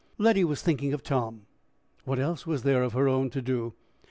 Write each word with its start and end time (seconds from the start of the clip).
Letty 0.17 0.43
was 0.43 0.63
thinking 0.63 0.93
of 0.93 1.03
Tom 1.03 1.41
what 2.05 2.17
else 2.17 2.47
was 2.47 2.63
there 2.63 2.81
of 2.81 2.93
her 2.93 3.07
own 3.07 3.29
to 3.29 3.39
do? 3.39 3.75